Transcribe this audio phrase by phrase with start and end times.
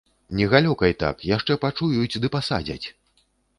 [0.37, 2.83] Не галёкай так, яшчэ пачуюць ды пасадзяць.